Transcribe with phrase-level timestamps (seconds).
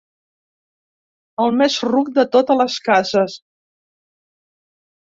[1.45, 3.39] El més ruc de totes les cases.